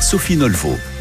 [0.00, 0.91] Sophie Nolfo.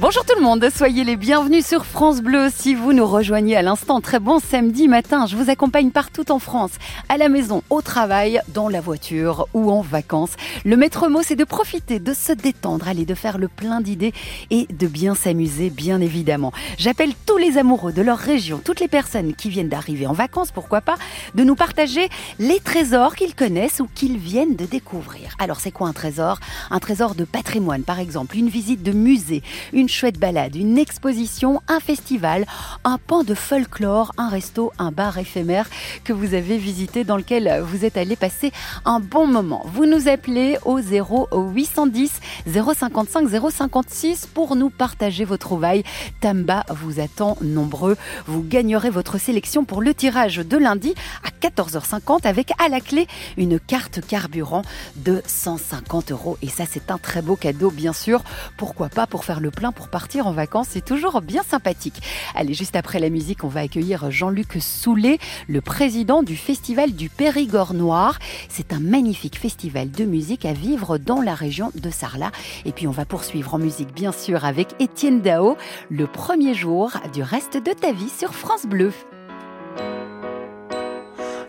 [0.00, 2.48] Bonjour tout le monde, soyez les bienvenus sur France Bleu.
[2.50, 5.26] Si vous nous rejoignez à l'instant, très bon samedi matin.
[5.26, 6.70] Je vous accompagne partout en France,
[7.10, 10.30] à la maison, au travail, dans la voiture ou en vacances.
[10.64, 14.14] Le maître mot, c'est de profiter, de se détendre, aller de faire le plein d'idées
[14.48, 16.54] et de bien s'amuser, bien évidemment.
[16.78, 20.50] J'appelle tous les amoureux de leur région, toutes les personnes qui viennent d'arriver en vacances,
[20.50, 20.96] pourquoi pas,
[21.34, 22.08] de nous partager
[22.38, 25.36] les trésors qu'ils connaissent ou qu'ils viennent de découvrir.
[25.38, 26.40] Alors c'est quoi un trésor?
[26.70, 29.42] Un trésor de patrimoine, par exemple, une visite de musée,
[29.74, 32.46] une chouette balade, une exposition, un festival,
[32.84, 35.68] un pan de folklore, un resto, un bar éphémère
[36.04, 38.52] que vous avez visité dans lequel vous êtes allé passer
[38.84, 39.62] un bon moment.
[39.66, 45.84] Vous nous appelez au 0810 055 056 pour nous partager vos trouvailles.
[46.20, 47.96] Tamba vous attend nombreux.
[48.26, 50.94] Vous gagnerez votre sélection pour le tirage de lundi
[51.24, 54.62] à 14h50 avec à la clé une carte carburant
[54.96, 56.38] de 150 euros.
[56.42, 58.22] Et ça, c'est un très beau cadeau, bien sûr.
[58.56, 60.66] Pourquoi pas pour faire le plein pour partir en vacances.
[60.72, 62.02] C'est toujours bien sympathique.
[62.34, 65.18] Allez, juste après la musique, on va accueillir Jean-Luc Soulet,
[65.48, 68.18] le président du Festival du Périgord Noir.
[68.50, 72.30] C'est un magnifique festival de musique à vivre dans la région de Sarlat.
[72.66, 75.56] Et puis on va poursuivre en musique, bien sûr, avec Étienne Dao,
[75.88, 78.92] le premier jour du reste de ta vie sur France Bleu.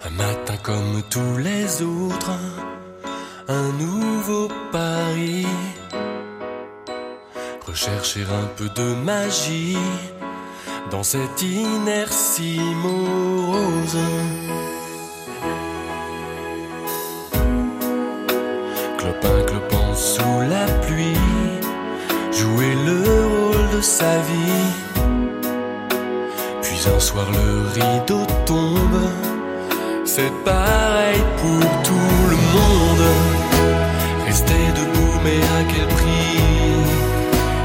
[0.05, 2.31] Un matin comme tous les autres,
[3.49, 5.45] un nouveau Paris
[7.67, 9.77] Rechercher un peu de magie
[10.89, 13.97] dans cette inertie morose.
[18.97, 21.15] Clopin, clopin sous la pluie,
[22.31, 24.71] jouer le rôle de sa vie.
[26.63, 29.01] Puis un soir le rideau tombe,
[30.03, 33.07] c'est pareil pour tout le monde.
[34.25, 36.21] Rester debout, mais à quel prix?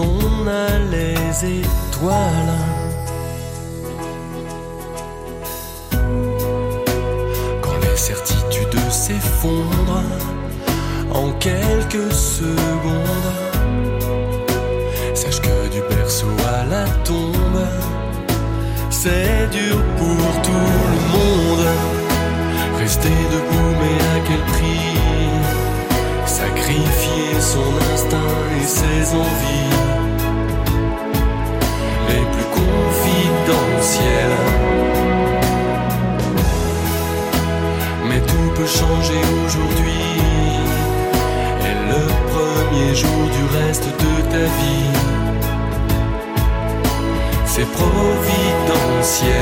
[0.00, 2.56] On a les étoiles.
[7.62, 10.02] Quand les certitudes s'effondrent
[11.12, 13.32] en quelques secondes,
[15.14, 16.26] sache que du berceau
[16.58, 17.66] à la tombe,
[18.90, 21.66] c'est dur pour tout le monde.
[22.78, 24.96] Rester debout, mais à quel prix?
[26.26, 29.85] Sacrifier son instinct et ses envies
[38.08, 40.10] Mais tout peut changer aujourd'hui.
[41.60, 42.02] Et le
[42.32, 44.92] premier jour du reste de ta vie,
[47.46, 49.36] c'est providentiel.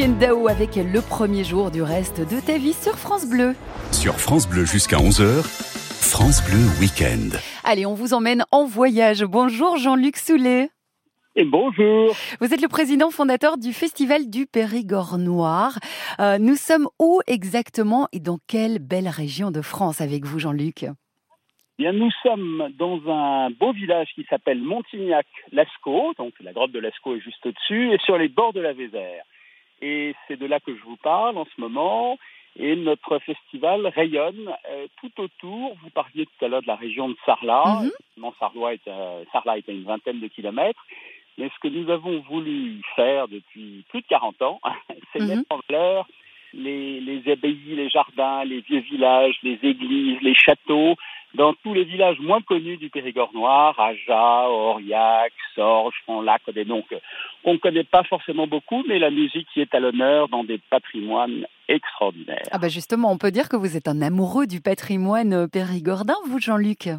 [0.00, 3.52] Étienne Dao avec le premier jour du reste de ta vie sur France Bleu.
[3.92, 7.36] Sur France Bleu jusqu'à 11h, France Bleu Week-end.
[7.64, 9.22] Allez, on vous emmène en voyage.
[9.24, 10.70] Bonjour Jean-Luc Soulet.
[11.36, 12.16] Et bonjour.
[12.40, 15.78] Vous êtes le président fondateur du Festival du Périgord Noir.
[16.18, 20.86] Euh, nous sommes où exactement et dans quelle belle région de France avec vous, Jean-Luc?
[21.78, 27.16] Bien, nous sommes dans un beau village qui s'appelle Montignac-Lascaux, donc la grotte de Lascaux
[27.16, 29.24] est juste au-dessus, et sur les bords de la Vézère.
[29.82, 32.18] Et c'est de là que je vous parle en ce moment.
[32.58, 35.76] Et notre festival rayonne euh, tout autour.
[35.82, 37.82] Vous parliez tout à l'heure de la région de Sarlat.
[38.16, 40.84] Mm Sarlat est, euh, Sarlat est à une vingtaine de kilomètres.
[41.38, 44.60] Mais ce que nous avons voulu faire depuis plus de 40 ans,
[45.12, 46.06] c'est mettre en valeur
[46.54, 50.96] les, les abbayes, les jardins, les vieux villages, les églises, les châteaux,
[51.34, 56.84] dans tous les villages moins connus du Périgord noir, Aja, Aurillac, Sorge, Font-Lac, des noms
[57.42, 60.58] qu'on ne connaît pas forcément beaucoup, mais la musique qui est à l'honneur dans des
[60.70, 62.42] patrimoines extraordinaires.
[62.50, 66.40] Ah bah justement, on peut dire que vous êtes un amoureux du patrimoine périgordin, vous
[66.40, 66.90] Jean-Luc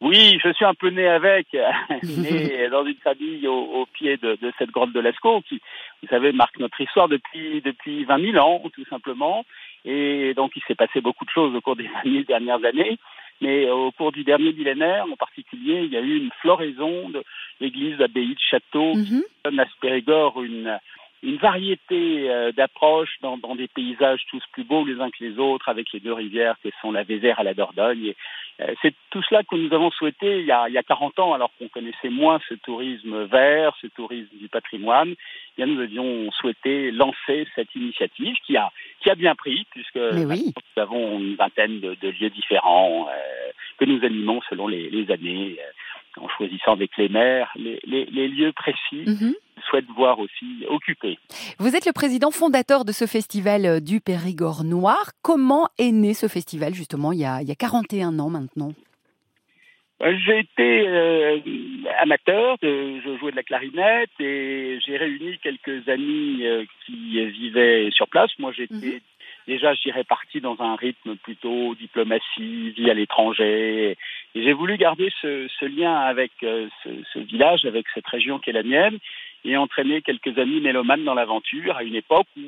[0.00, 1.48] oui, je suis un peu né avec,
[2.04, 5.60] né dans une famille au, pied de, cette grotte de Lascaux qui,
[6.02, 9.44] vous savez, marque notre histoire depuis depuis 20 000 ans, tout simplement.
[9.84, 12.98] Et donc, il s'est passé beaucoup de choses au cours des 20 000 dernières années.
[13.40, 17.12] Mais au cours du dernier millénaire, en particulier, il y a eu une floraison
[17.60, 19.22] d'églises, d'abbayes, de châteaux qui mhm.
[19.44, 20.76] donnent à ce Périgord une,
[21.22, 25.38] une variété euh, d'approches dans, dans, des paysages tous plus beaux les uns que les
[25.38, 28.06] autres, avec les deux rivières qui sont la Vézère et la Dordogne.
[28.06, 28.14] Et, euh,
[28.82, 31.32] c'est tout cela que nous avons souhaité il y a, il y a 40 ans,
[31.32, 35.10] alors qu'on connaissait moins ce tourisme vert, ce tourisme du patrimoine.
[35.10, 38.70] Eh bien, nous avions souhaité lancer cette initiative qui a,
[39.00, 40.32] qui a bien pris, puisque nous
[40.76, 45.56] avons une vingtaine de, de lieux différents euh, que nous animons selon les, les années,
[45.58, 49.04] euh, en choisissant avec les maires les, les, les lieux précis.
[49.06, 49.34] Mhm
[49.68, 51.18] souhaite voir aussi occupé.
[51.58, 55.10] Vous êtes le président fondateur de ce festival euh, du Périgord Noir.
[55.22, 58.47] Comment est né ce festival justement il y a, il y a 41 ans maintenant?
[60.00, 61.40] Euh, j'ai été euh,
[62.00, 66.44] amateur, de, je jouais de la clarinette et j'ai réuni quelques amis
[66.86, 68.30] qui vivaient sur place.
[68.38, 69.00] Moi, j'étais mhm.
[69.48, 73.96] déjà, j'irais parti dans un rythme plutôt diplomatie, vie à l'étranger.
[74.36, 76.68] Et j'ai voulu garder ce, ce lien avec ce,
[77.12, 78.98] ce, village, avec cette région qui est la mienne
[79.44, 82.42] et entraîner quelques amis mélomanes dans l'aventure à une époque où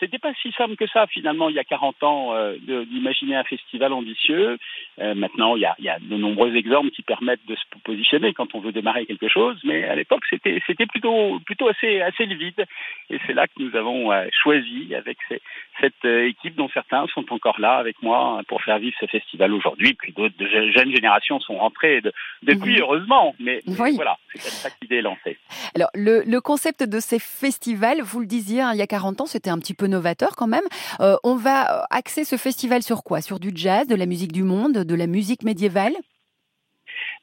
[0.00, 3.44] c'était pas si simple que ça finalement il y a 40 ans euh, d'imaginer un
[3.44, 4.58] festival ambitieux.
[5.00, 7.62] Euh, maintenant il y, a, il y, a, de nombreux exemples qui permettent de se
[7.84, 12.00] positionner quand on veut démarrer quelque chose, mais à l'époque c'était c'était plutôt plutôt assez
[12.00, 12.64] assez vide
[13.10, 15.40] et c'est là que nous avons euh, choisi avec ces,
[15.80, 19.94] cette équipe dont certains sont encore là avec moi pour faire vivre ce festival aujourd'hui.
[19.94, 22.12] Puis d'autres de jeunes générations sont rentrées de,
[22.42, 23.34] depuis, heureusement.
[23.38, 25.38] Mais, voilà, c'est comme ça que l'idée est lancée.
[25.74, 29.22] Alors, le, le, concept de ces festivals, vous le disiez, hein, il y a 40
[29.22, 30.64] ans, c'était un petit peu novateur quand même.
[31.00, 33.20] Euh, on va axer ce festival sur quoi?
[33.20, 35.94] Sur du jazz, de la musique du monde, de la musique médiévale?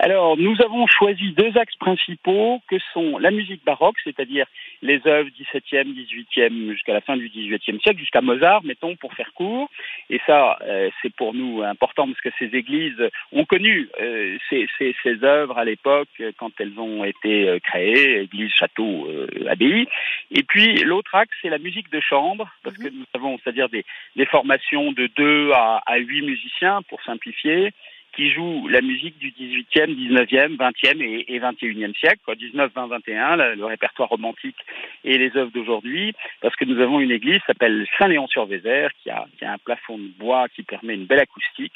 [0.04, 4.48] Alors, nous avons choisi deux axes principaux que sont la musique baroque, c'est-à-dire
[4.82, 9.32] les œuvres 17e, 18e jusqu'à la fin du 18e siècle, jusqu'à Mozart, mettons, pour faire
[9.34, 9.70] court.
[10.10, 12.98] Et ça, euh, c'est pour nous important parce que ces églises
[13.32, 18.22] ont connu euh, ces, ces, ces, œuvres à l'époque quand elles ont été euh, créées,
[18.22, 19.08] églises, châteaux,
[19.48, 19.88] abbayes.
[20.32, 23.86] Et puis, l'autre axe, c'est la musique de chambre, parce que nous avons, c'est-à-dire des,
[24.16, 27.72] des formations de 2 à, à 8 musiciens, pour simplifier
[28.14, 32.88] qui joue la musique du 18e, 19e, 20e et, et 21e siècle, quoi, 19, 20,
[32.88, 34.58] 21, le, répertoire romantique
[35.04, 39.26] et les œuvres d'aujourd'hui, parce que nous avons une église qui s'appelle Saint-Léon-sur-Vézère, qui a,
[39.38, 41.74] qui a un plafond de bois qui permet une belle acoustique,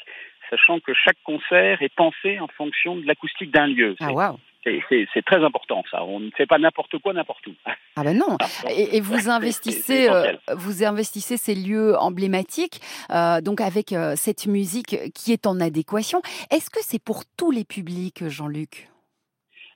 [0.50, 3.96] sachant que chaque concert est pensé en fonction de l'acoustique d'un lieu.
[4.00, 4.38] Ah, wow.
[4.64, 6.04] C'est très important ça.
[6.04, 7.54] On ne fait pas n'importe quoi n'importe où.
[7.98, 8.36] Ah ben non.
[8.68, 15.12] Et, vous investissez, euh, vous investissez ces lieux emblématiques, euh, donc avec euh, cette musique
[15.14, 16.20] qui est en adéquation.
[16.50, 18.90] Est-ce que c'est pour tous les publics, Jean-Luc?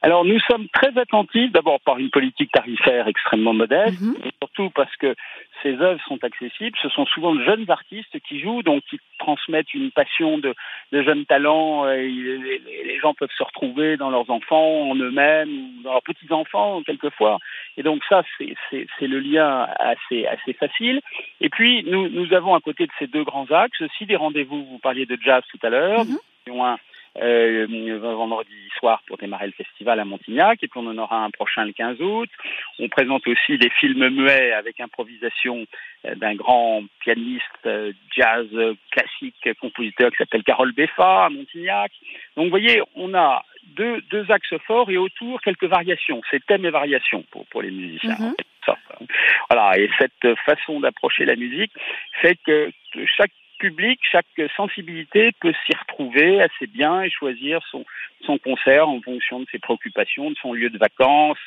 [0.02, 4.16] Alors nous sommes très attentifs, d'abord par une politique tarifaire extrêmement modeste, mhm.
[4.24, 5.14] et surtout parce que
[5.62, 6.78] ces œuvres sont accessibles.
[6.80, 10.54] Ce sont souvent de jeunes artistes qui jouent, donc qui transmettent une passion de,
[10.92, 11.86] de jeunes talents.
[11.90, 16.82] Et les, gens peuvent se retrouver dans leurs enfants, en eux-mêmes, ou dans leurs petits-enfants
[16.82, 17.38] quelquefois.
[17.76, 21.00] Et donc ça, c'est le lien assez, assez facile.
[21.42, 24.64] Et puis nous, nous avons à côté de ces deux grands axes aussi des rendez-vous.
[24.64, 26.04] Vous parliez de jazz tout à l'heure.
[26.04, 26.16] Mm
[27.18, 31.30] euh, vendredi soir pour démarrer le festival à Montignac, et puis on en aura un
[31.30, 32.28] prochain le 15 août.
[32.78, 35.66] On présente aussi des films muets avec improvisation
[36.06, 38.46] euh, d'un grand pianiste euh, jazz
[38.92, 41.90] classique, compositeur qui s'appelle Carole Beffa à Montignac.
[42.36, 43.44] Donc vous voyez, on a
[43.76, 47.70] deux, deux axes forts et autour quelques variations, c'est thèmes et variations pour, pour les
[47.70, 48.16] musiciens.
[48.18, 48.34] Mhm.
[49.50, 51.72] voilà, et cette façon d'approcher la musique
[52.20, 52.70] fait que
[53.16, 54.26] chaque public, chaque
[54.56, 57.84] sensibilité peut s'y retrouver assez bien et choisir son,
[58.26, 61.38] son concert en fonction de ses préoccupations, de son lieu de vacances,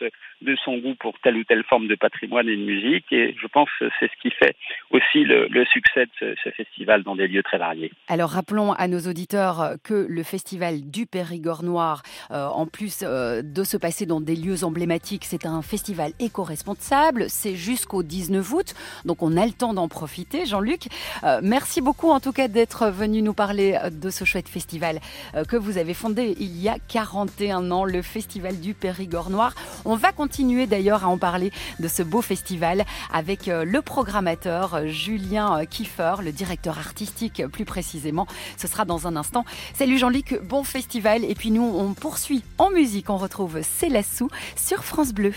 [0.42, 3.06] de son goût pour telle ou telle forme de patrimoine et de musique.
[3.12, 4.56] Et je pense que c'est ce qui fait
[4.92, 7.92] aussi le, succès de ce, festival dans des lieux très variés.
[8.08, 13.42] Alors rappelons à nos auditeurs que le festival du Périgord Noir, euh, en plus euh,
[13.42, 17.26] de se passer dans des lieux emblématiques, c'est un festival éco-responsable.
[17.30, 18.74] C'est jusqu'au 19 août,
[19.06, 20.46] donc on a le temps d'en profiter.
[20.46, 20.88] Jean-Luc,
[21.24, 25.00] euh, merci beaucoup en tout cas d'être venu nous parler de ce chouette festival
[25.48, 29.54] que vous avez fondé il y a 41 ans, le Festival du Périgord Noir.
[29.86, 34.76] On va continuer d'ailleurs à en parler de ce beau festival avec euh, le programmateur
[34.76, 38.28] euh, Julien euh, Kiefer, le directeur artistique plus précisément.
[38.58, 39.46] Ce sera dans un instant.
[39.74, 41.24] Salut Jean-Luc, bon festival.
[41.26, 43.10] Et puis nous, on poursuit en musique.
[43.10, 45.34] On retrouve Célassou sur France Bleu.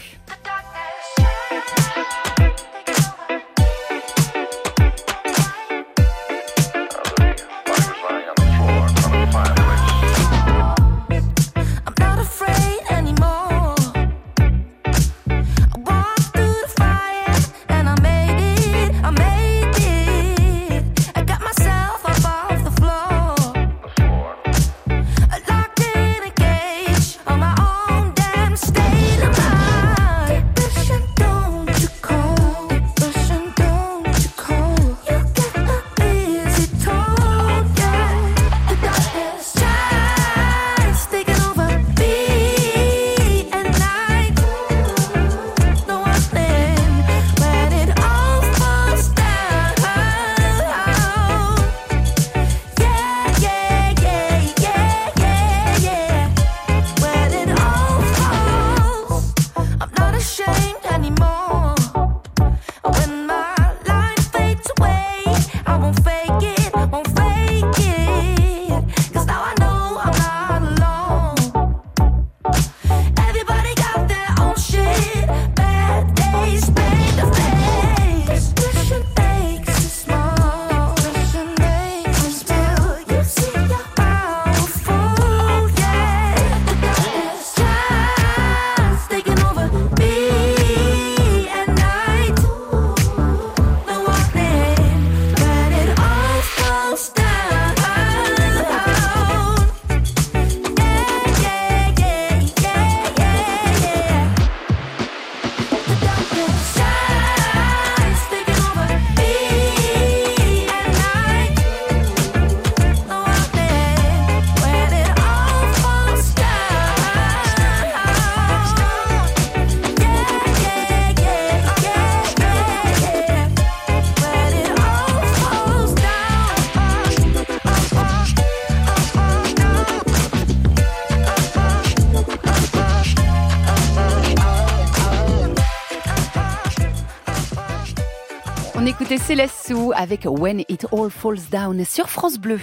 [139.95, 142.61] Avec When It All Falls Down sur France Bleu.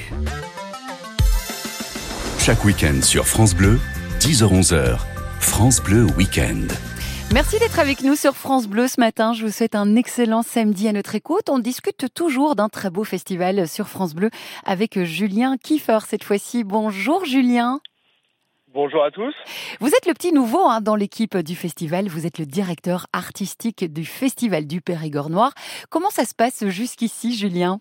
[2.39, 3.79] Chaque week-end sur France Bleu,
[4.19, 4.97] 10h-11h,
[5.39, 6.67] France Bleu Week-end.
[7.33, 9.33] Merci d'être avec nous sur France Bleu ce matin.
[9.33, 11.49] Je vous souhaite un excellent samedi à notre écoute.
[11.49, 14.29] On discute toujours d'un très beau festival sur France Bleu
[14.65, 16.63] avec Julien Kiefer cette fois-ci.
[16.63, 17.79] Bonjour Julien.
[18.73, 19.35] Bonjour à tous.
[19.81, 22.07] Vous êtes le petit nouveau hein, dans l'équipe du festival.
[22.07, 25.53] Vous êtes le directeur artistique du Festival du Périgord Noir.
[25.91, 27.79] Comment ça se passe jusqu'ici, Julien?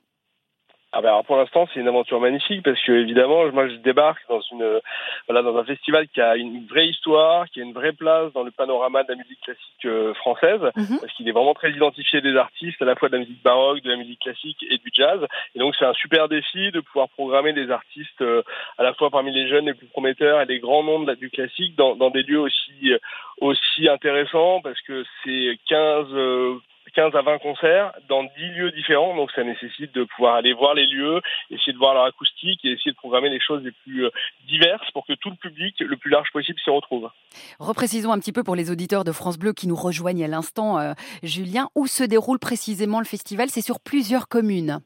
[0.93, 4.23] Ah ben alors pour l'instant c'est une aventure magnifique parce que évidemment moi je débarque
[4.29, 4.81] dans une
[5.27, 8.43] voilà dans un festival qui a une vraie histoire, qui a une vraie place dans
[8.43, 10.99] le panorama de la musique classique euh, française mhm.
[11.01, 13.81] parce qu'il est vraiment très identifié des artistes à la fois de la musique baroque,
[13.83, 15.21] de la musique classique et du jazz
[15.55, 18.43] et donc c'est un super défi de pouvoir programmer des artistes euh,
[18.77, 21.15] à la fois parmi les jeunes les plus prometteurs et les grands noms de la,
[21.15, 22.93] du classique dans, dans des lieux aussi
[23.41, 26.61] aussi intéressants parce que c'est 15
[26.95, 30.75] 15 à 20 concerts dans 10 lieux différents, donc ça nécessite de pouvoir aller voir
[30.75, 31.21] les lieux,
[31.51, 34.11] essayer de voir leur acoustique et essayer de programmer les choses les plus euh,
[34.47, 37.11] diverses pour que tout le public, le plus large possible, s'y retrouve.
[37.59, 40.79] Reprécisons un petit peu pour les auditeurs de France Bleu qui nous rejoignent à l'instant,
[40.79, 43.49] euh, Julien, où se déroule précisément le festival?
[43.49, 44.81] C'est sur plusieurs communes.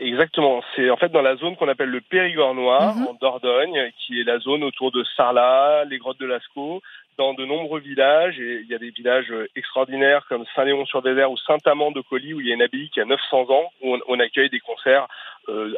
[0.00, 0.62] Exactement.
[0.76, 3.06] C'est en fait dans la zone qu'on appelle le Périgord Noir, mhm.
[3.08, 6.80] en Dordogne, qui est la zone autour de Sarlat, les grottes de Lascaux,
[7.18, 8.38] dans de nombreux villages.
[8.38, 12.48] Et il y a des villages extraordinaires comme Saint-Léon-sur-Désert ou Saint-Amand de Colis, où il
[12.48, 15.06] y a une abbaye qui a 900 ans, où on, accueille des concerts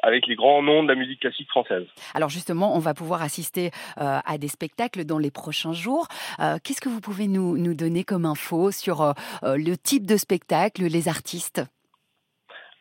[0.03, 1.87] avec les grands noms de la musique classique française.
[2.15, 6.09] Alors justement, on va pouvoir assister à des spectacles dans les prochains jours.
[6.39, 11.63] Qu'est-ce que vous pouvez nous donner comme info sur le type de spectacle, les artistes?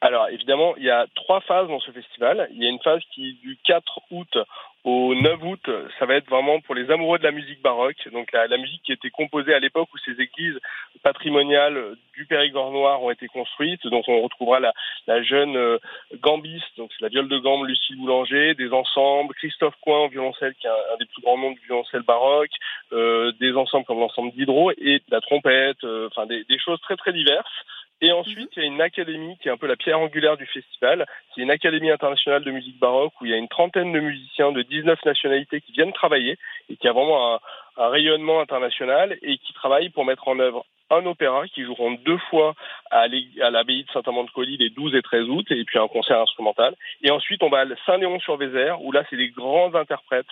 [0.02, 2.48] Alors évidemment, il y a trois phases dans ce festival.
[2.52, 4.38] Il y a une phase qui du 4 août
[4.86, 8.32] au 9 août, ça va être vraiment pour les amoureux de la musique baroque, donc
[8.32, 10.58] la, musique qui était composée à l'époque où ces églises
[11.04, 13.86] patrimoniales du Périgord noir ont été construites.
[13.88, 15.80] Donc on retrouvera la, jeune euh,
[16.22, 20.56] gambiste, donc c'est la viole de gambe Lucie Boulanger, des ensembles, Christophe Coin au violoncelle
[20.56, 22.56] qui est un, des plus grands noms du violoncelle baroque,
[22.94, 27.12] euh, des ensembles comme l'ensemble d'Hydro et la trompette, euh, enfin des choses très très
[27.12, 27.66] diverses.
[28.02, 30.46] Et ensuite, il y a une académie qui est un peu la pierre angulaire du
[30.46, 31.06] festival.
[31.36, 34.54] C'est une académie internationale de musique baroque où il y a une trentaine de musiciens
[34.54, 36.38] de 19 nationalités qui viennent travailler
[36.70, 37.40] et qui a vraiment un,
[37.78, 42.56] rayonnement international et qui travaillent pour mettre en œuvre un opéra qui joueront deux fois
[42.92, 46.76] à l'abbaye de Saint-Amand-de-Colly les 12 et 13 août, et puis un concert instrumental.
[47.04, 50.28] Et ensuite, on va à Saint-Léon-sur-Vézère, où là, c'est des grands interprètes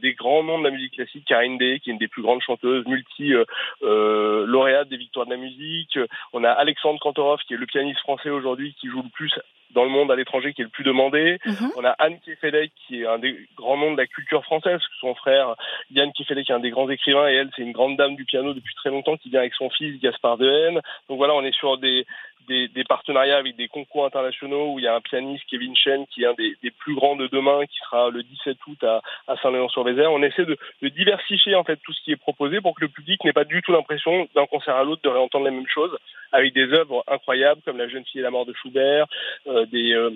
[0.00, 2.42] des grands noms de la musique classique, Karine Day, qui est une des plus grandes
[2.42, 3.44] chanteuses, multi euh,
[3.82, 5.98] euh lauréate des victoires de la musique.
[6.32, 9.32] On a Alexandre Kantorov, qui est le pianiste français aujourd'hui, qui joue le plus
[9.72, 11.38] dans le monde à l'étranger qui est le plus demandé.
[11.44, 11.72] Mhm.
[11.76, 14.80] On a Anne Kefelec qui est un des grands noms de la culture française.
[15.00, 15.54] Son frère
[15.90, 18.54] Yann Kefelec est un des grands écrivains et elle c'est une grande dame du piano
[18.54, 20.80] depuis très longtemps qui vient avec son fils Gaspard Dehaene.
[21.08, 22.06] Donc voilà, on est sur des
[22.48, 26.06] des, des, partenariats avec des concours internationaux où il y a un pianiste, Kevin Chen,
[26.06, 29.00] qui est un des, des plus grands de demain, qui sera le 17 août à,
[29.26, 30.12] à Saint-Léon-sur-Vézère.
[30.12, 32.88] On essaie de, de, diversifier en fait tout ce qui est proposé pour que le
[32.88, 35.96] public n'ait pas du tout l'impression d'un concert à l'autre de réentendre les mêmes choses,
[36.32, 39.06] avec des œuvres incroyables comme La jeune fille et la mort de Schubert,
[39.46, 40.10] euh, des euh,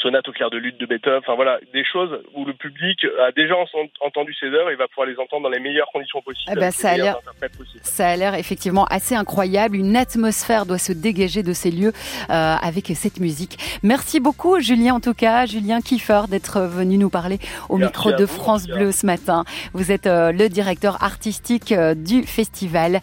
[0.00, 3.32] sonate au clair de lutte de Beethoven, enfin voilà, des choses où le public a
[3.32, 3.54] déjà
[4.00, 6.56] entendu ces œuvres et va pouvoir les entendre dans les meilleures conditions possibles.
[6.56, 7.18] Eh ben, ça, a l'air,
[7.82, 9.76] ça a l'air effectivement assez incroyable.
[9.76, 11.92] Une atmosphère doit se dégager de ces lieux
[12.30, 13.58] euh, avec cette musique.
[13.82, 18.26] Merci beaucoup, Julien, en tout cas, Julien Kiefer, d'être venu nous parler au micro de
[18.26, 19.44] France Bleu ce matin.
[19.72, 23.00] Vous êtes euh, le directeur artistique euh, du festival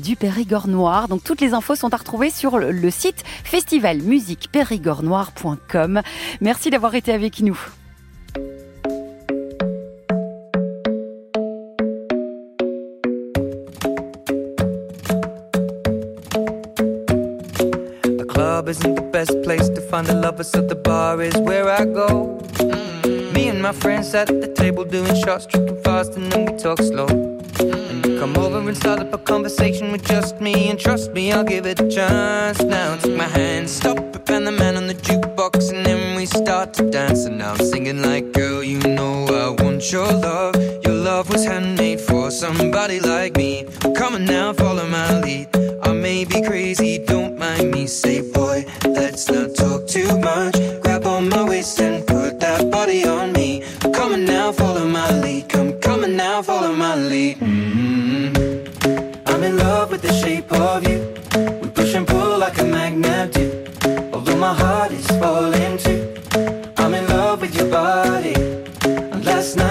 [0.00, 1.08] du Périgord Noir.
[1.08, 6.02] Donc toutes les infos sont à retrouver sur le site festivalmusiquepérigordnoir.com.
[6.40, 7.58] Merci d'avoir été avec nous.
[18.02, 21.68] The club isn't the best place to find the lovers, so the bar is where
[21.68, 22.38] I go.
[22.58, 23.32] Mm.
[23.34, 26.78] Me and my friends at the table doing shots, tripping fast, and then we talk
[26.78, 27.06] slow.
[27.60, 31.32] And you come over and start up a conversation with just me, and trust me,
[31.32, 32.62] I'll give it a chance.
[32.62, 35.79] Now take my hand, stop it, and the man on the jukebox, and then we
[36.44, 40.54] start to dance and now I'm singing like girl you know I want your love.
[40.84, 43.66] Your love was handmade for somebody like me.
[43.94, 45.48] Come on now follow my lead.
[45.82, 47.86] I may be crazy don't mind me.
[47.86, 50.56] Say boy let's not talk too much.
[50.82, 53.62] Grab on my waist and put that body on me.
[53.96, 55.48] Come on now follow my lead.
[55.48, 57.38] Come come on now follow my lead.
[57.38, 59.28] Mm-hmm.
[59.28, 60.98] I'm in love with the shape of you.
[61.60, 63.46] We push and pull like a magnet do.
[64.14, 65.99] Although my heart is falling too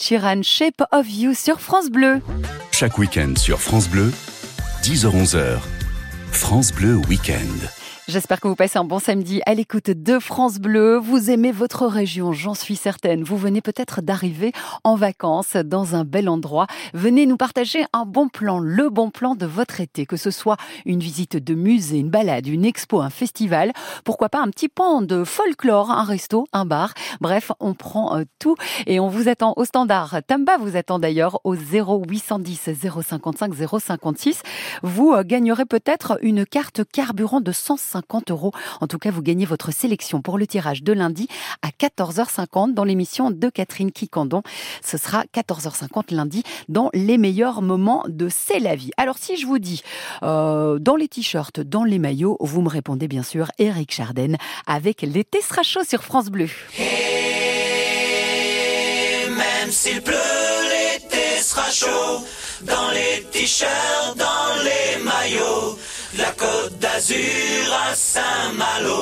[0.00, 2.20] Sheeran, Shape of You sur France Bleu.
[2.70, 4.12] Chaque week-end sur France Bleu,
[4.82, 5.58] 10h-11h,
[6.30, 7.81] France Bleu Week-end.
[8.12, 10.98] J'espère que vous passez un bon samedi à l'écoute de France Bleu.
[10.98, 13.22] Vous aimez votre région, j'en suis certaine.
[13.22, 14.52] Vous venez peut-être d'arriver
[14.84, 16.66] en vacances dans un bel endroit.
[16.92, 20.58] Venez nous partager un bon plan, le bon plan de votre été, que ce soit
[20.84, 23.72] une visite de musée, une balade, une expo, un festival,
[24.04, 26.92] pourquoi pas un petit pan de folklore, un resto, un bar.
[27.22, 30.18] Bref, on prend euh, tout et on vous attend au standard.
[30.26, 34.42] Tamba vous attend d'ailleurs au 0810 055 056.
[34.82, 38.01] Vous euh, gagnerez peut-être une carte carburant de 150
[38.80, 41.28] En tout cas, vous gagnez votre sélection pour le tirage de lundi
[41.62, 44.42] à 14h50 dans l'émission de Catherine Kikandon.
[44.82, 48.90] Ce sera 14h50 lundi dans les meilleurs moments de C'est la vie.
[48.96, 49.82] Alors si je vous dis
[50.22, 54.36] euh, dans les t-shirts, dans les maillots, vous me répondez bien sûr Eric Charden
[54.66, 56.48] avec l'été sera chaud sur France Bleu.
[59.28, 60.14] Même s'il pleut,
[60.70, 62.24] l'été sera chaud.
[62.62, 65.78] Dans les t-shirts, dans les maillots,
[66.16, 68.92] la côte d'Azur à Saint-Malo.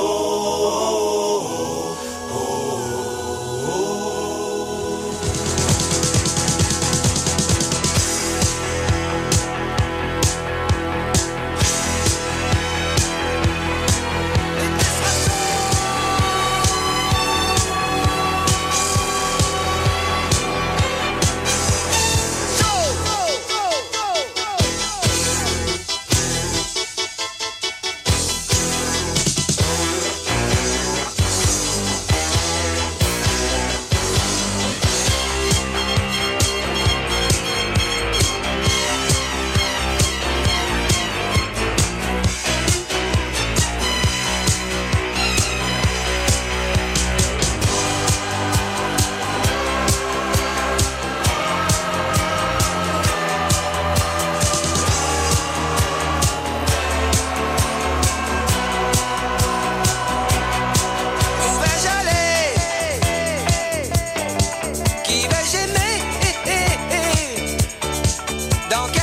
[68.70, 68.99] Dans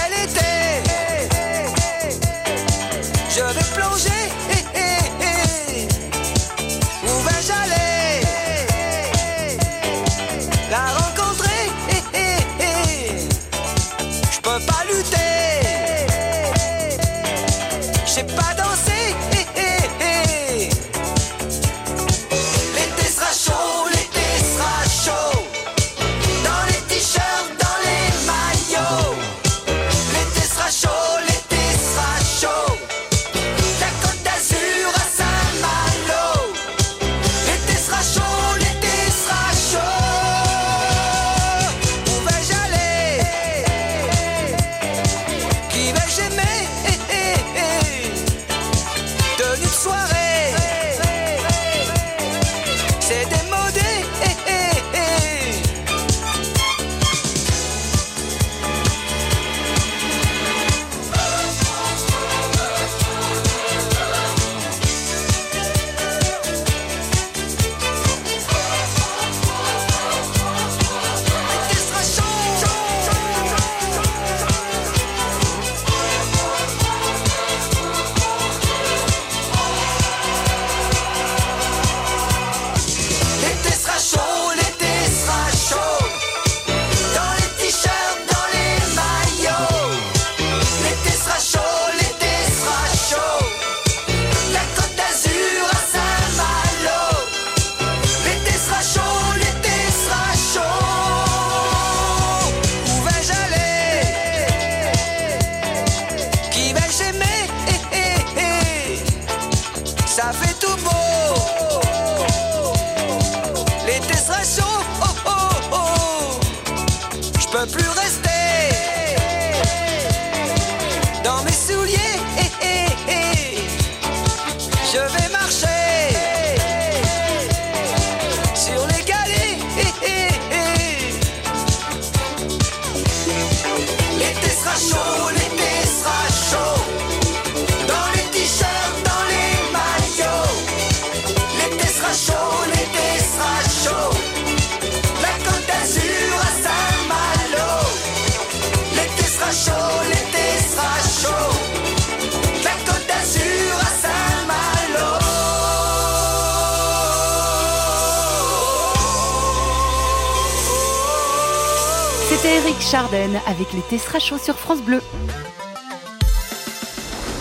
[162.89, 165.02] Charden avec les Tessera chauds sur France Bleu.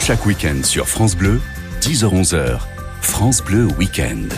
[0.01, 1.41] Chaque week-end sur France Bleu,
[1.83, 2.59] 10h-11h,
[3.01, 4.29] France Bleu Week-end.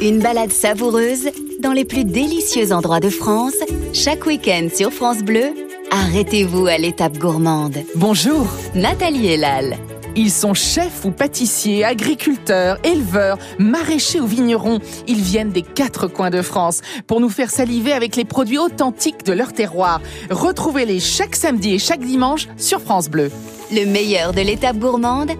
[0.00, 1.28] Une balade savoureuse
[1.62, 3.54] dans les plus délicieux endroits de France,
[3.92, 5.54] chaque week-end sur France Bleu.
[5.92, 7.78] Arrêtez-vous à l'étape gourmande.
[7.94, 9.76] Bonjour Nathalie Elal.
[10.16, 14.80] Ils sont chefs ou pâtissiers, agriculteurs, éleveurs, maraîchers ou vignerons.
[15.06, 19.24] Ils viennent des quatre coins de France pour nous faire saliver avec les produits authentiques
[19.24, 20.00] de leur terroir.
[20.30, 23.30] Retrouvez-les chaque samedi et chaque dimanche sur France Bleu.
[23.72, 25.30] Le meilleur de l'étape gourmande,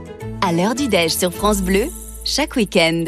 [0.47, 1.87] à l'heure du déj sur France Bleu,
[2.25, 3.05] chaque week-end.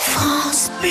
[0.00, 0.90] France Bleu.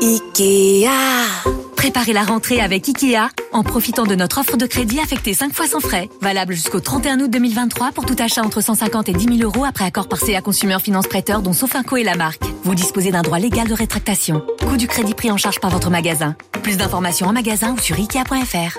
[0.00, 1.65] Ikea.
[1.76, 5.66] Préparez la rentrée avec Ikea en profitant de notre offre de crédit affectée 5 fois
[5.66, 6.08] sans frais.
[6.20, 9.84] Valable jusqu'au 31 août 2023 pour tout achat entre 150 et 10 000 euros après
[9.84, 12.42] accord par CA Consumer Finance Prêteur dont Sofinco et la marque.
[12.64, 14.44] Vous disposez d'un droit légal de rétractation.
[14.66, 16.34] Coût du crédit pris en charge par votre magasin.
[16.62, 18.78] Plus d'informations en magasin ou sur Ikea.fr.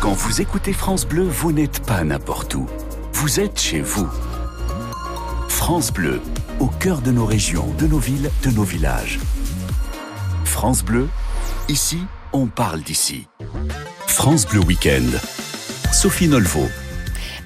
[0.00, 2.66] Quand vous écoutez France Bleu, vous n'êtes pas n'importe où.
[3.14, 4.08] Vous êtes chez vous.
[5.48, 6.20] France Bleu,
[6.60, 9.18] au cœur de nos régions, de nos villes, de nos villages.
[10.60, 11.08] France Bleu,
[11.68, 12.00] ici,
[12.32, 13.28] on parle d'ici.
[14.08, 15.06] France Bleu Week-end.
[15.92, 16.66] Sophie Nolvo.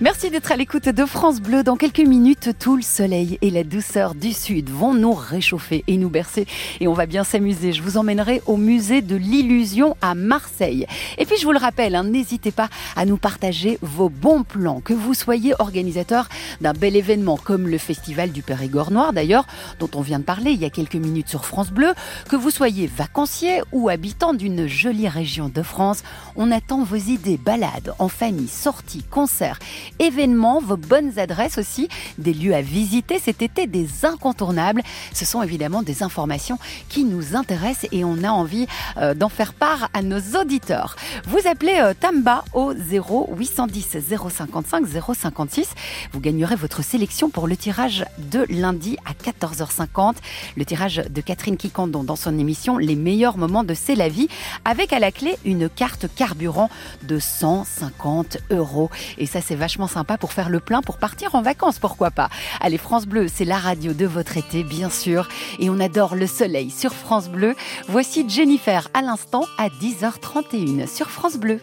[0.02, 1.62] Merci d'être à l'écoute de France Bleu.
[1.62, 5.96] Dans quelques minutes, tout le soleil et la douceur du sud vont nous réchauffer et
[5.96, 6.44] nous bercer.
[6.80, 7.72] Et on va bien s'amuser.
[7.72, 10.88] Je vous emmènerai au musée de l'illusion à Marseille.
[11.18, 14.80] Et puis, je vous le rappelle, hein, n'hésitez pas à nous partager vos bons plans.
[14.80, 16.28] Que vous soyez organisateur
[16.60, 19.46] d'un bel événement comme le Festival du Périgord Noir, d'ailleurs,
[19.78, 21.94] dont on vient de parler il y a quelques minutes sur France Bleu.
[22.28, 26.02] Que vous soyez vacancier ou habitant d'une jolie région de France,
[26.34, 29.60] on attend vos idées balades en famille, sorties, concerts
[29.98, 34.82] événements, vos bonnes adresses aussi, des lieux à visiter cet été, des incontournables.
[35.12, 39.54] Ce sont évidemment des informations qui nous intéressent et on a envie euh, d'en faire
[39.54, 40.96] part à nos auditeurs.
[41.26, 43.98] Vous appelez euh, Tamba au 0 810
[44.30, 45.68] 055 056.
[46.12, 50.14] Vous gagnerez votre sélection pour le tirage de lundi à 14h50.
[50.56, 54.28] Le tirage de Catherine Kikandon dans son émission Les meilleurs moments de C'est la vie
[54.64, 56.70] avec à la clé une carte carburant
[57.02, 58.90] de 150 euros.
[59.18, 62.28] Et ça, c'est vachement sympa pour faire le plein, pour partir en vacances, pourquoi pas.
[62.60, 65.28] Allez, France Bleu, c'est la radio de votre été, bien sûr.
[65.58, 67.54] Et on adore le soleil sur France Bleu.
[67.88, 71.60] Voici Jennifer à l'instant à 10h31 sur France Bleu.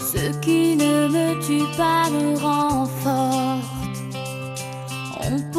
[0.00, 2.88] Ce qui ne me tue pas me rend.
[5.26, 5.52] On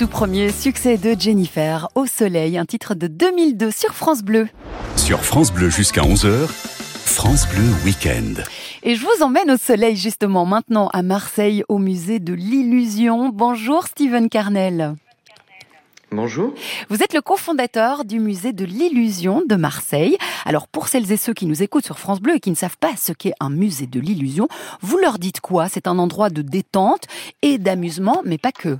[0.00, 4.48] tout premier succès de Jennifer, Au Soleil, un titre de 2002 sur France Bleu.
[4.96, 8.42] Sur France Bleu jusqu'à 11h, France Bleu Week-end.
[8.82, 13.28] Et je vous emmène au soleil justement maintenant à Marseille au musée de l'illusion.
[13.28, 14.94] Bonjour Steven Carnel.
[16.10, 16.54] Bonjour.
[16.88, 20.16] Vous êtes le cofondateur du musée de l'illusion de Marseille.
[20.46, 22.78] Alors pour celles et ceux qui nous écoutent sur France Bleu et qui ne savent
[22.78, 24.48] pas ce qu'est un musée de l'illusion,
[24.80, 25.68] vous leur dites quoi?
[25.68, 27.04] C'est un endroit de détente
[27.42, 28.78] et d'amusement, mais pas que.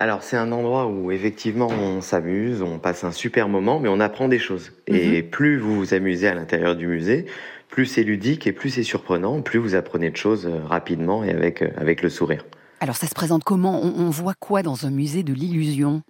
[0.00, 3.98] Alors c'est un endroit où effectivement on s'amuse, on passe un super moment, mais on
[3.98, 4.72] apprend des choses.
[4.86, 7.26] Et plus vous vous amusez à l'intérieur du musée,
[7.68, 11.30] plus c'est ludique et plus c'est surprenant, plus vous apprenez de choses euh, rapidement et
[11.30, 12.44] avec, euh, avec le sourire.
[12.80, 13.80] Alors ça se présente comment?
[13.82, 16.02] On, on voit quoi dans un musée de l'illusion?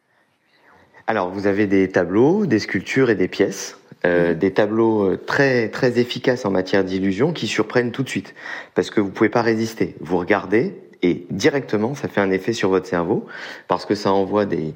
[1.07, 3.79] Alors vous avez des tableaux, des sculptures et des pièces.
[4.05, 8.33] Euh, des tableaux très très efficaces en matière d'illusion qui surprennent tout de suite
[8.77, 9.96] parce que vous pouvez pas résister.
[10.01, 13.26] Vous regardez et directement ça fait un effet sur votre cerveau
[13.68, 14.74] parce que ça envoie des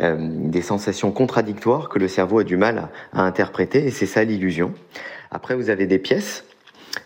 [0.00, 4.24] euh, des sensations contradictoires que le cerveau a du mal à, interpréter et c'est ça
[4.24, 4.72] l'illusion.
[5.30, 6.44] Après vous avez des pièces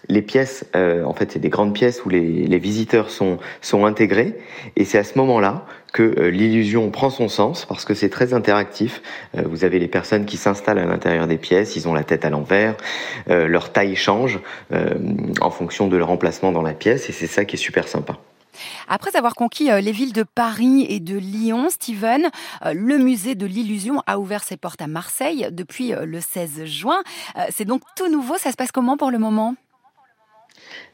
[0.09, 3.87] les pièces, euh, en fait, c'est des grandes pièces où les, les visiteurs sont, sont
[3.87, 4.37] intégrés,
[4.77, 8.35] et c'est à ce moment-là que euh, l'illusion prend son sens, parce que c'est très
[8.35, 9.03] interactif.
[9.37, 12.25] Euh, vous avez les personnes qui s'installent à l'intérieur des pièces, ils ont la tête
[12.25, 12.77] à l'envers,
[13.31, 14.41] euh, leur taille change
[15.41, 18.19] en fonction de leur emplacement dans la pièce, et c'est ça qui est super sympa.
[18.89, 22.29] Après avoir conquis euh, les villes de Paris et de Lyon, Steven,
[22.65, 26.65] euh, le musée de l'illusion a ouvert ses portes à Marseille depuis euh, le 16
[26.65, 27.03] juin.
[27.51, 29.55] C'est donc tout nouveau, ça se passe comment pour le moment?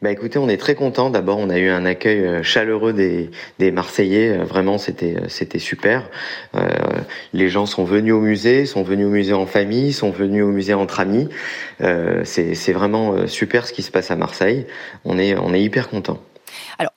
[0.02, 1.10] Bah écoutez, on est très content.
[1.10, 3.30] D'abord, on a eu un accueil chaleureux des,
[3.70, 4.36] Marseillais.
[4.38, 6.10] Vraiment, c'était c'était super.
[7.32, 10.48] Les gens sont venus au musée, sont venus au musée en famille, sont venus au
[10.48, 11.28] musée entre amis.
[11.80, 14.66] Euh, c'est vraiment super ce qui se passe à Marseille.
[15.04, 16.20] On est on est hyper content.
[16.78, 16.92] Alors,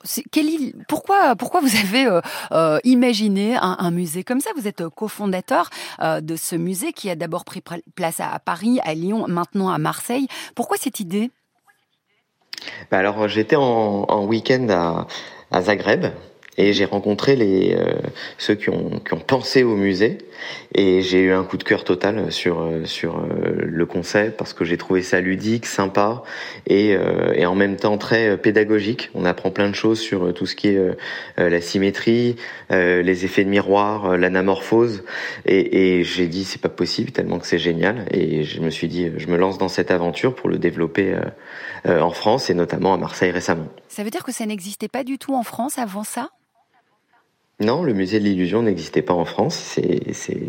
[0.88, 2.20] pourquoi, pourquoi vous avez euh,
[2.52, 4.50] euh, imaginé un, musée comme ça?
[4.56, 5.70] Vous êtes euh, cofondateur
[6.02, 9.78] de ce musée qui a d'abord pris pr- place à, Paris, à Lyon, maintenant à
[9.78, 10.28] Marseille.
[10.54, 11.30] Pourquoi cette idée?
[12.90, 15.06] Bah alors j'étais en, en week-end
[15.50, 16.06] à Zagreb
[16.58, 17.94] et j'ai rencontré les euh,
[18.38, 20.18] ceux qui ont, qui ont pensé au musée
[20.74, 24.52] et j'ai eu un coup de cœur total sur euh, sur euh, le concept parce
[24.52, 26.22] que j'ai trouvé ça ludique, sympa
[26.66, 29.10] et, euh, et en même temps très euh, pédagogique.
[29.14, 30.78] On apprend plein de choses sur euh, tout ce qui est
[31.36, 32.36] la symétrie,
[32.70, 35.04] les effets de miroir, l'anamorphose
[35.44, 38.88] et, et j'ai dit c'est pas possible tellement que c'est génial et je me suis
[38.88, 41.16] dit je me lance dans cette aventure pour le développer
[41.84, 43.68] en France et notamment à Marseille récemment.
[43.88, 46.30] Ça veut dire que ça n'existait pas du tout en France avant ça?
[47.60, 49.54] Non, le musée de l'illusion n'existait pas en France.
[49.56, 50.40] C'est